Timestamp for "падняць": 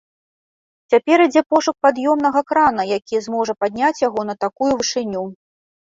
3.63-3.97